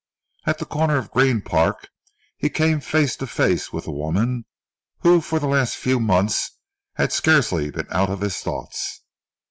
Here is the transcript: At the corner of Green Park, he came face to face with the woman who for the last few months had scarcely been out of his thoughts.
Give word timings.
At 0.47 0.57
the 0.57 0.65
corner 0.65 0.97
of 0.97 1.11
Green 1.11 1.43
Park, 1.43 1.87
he 2.35 2.49
came 2.49 2.79
face 2.79 3.15
to 3.17 3.27
face 3.27 3.71
with 3.71 3.83
the 3.83 3.91
woman 3.91 4.45
who 5.01 5.21
for 5.21 5.37
the 5.39 5.45
last 5.45 5.75
few 5.77 5.99
months 5.99 6.57
had 6.95 7.13
scarcely 7.13 7.69
been 7.69 7.85
out 7.91 8.09
of 8.09 8.21
his 8.21 8.37
thoughts. 8.39 9.01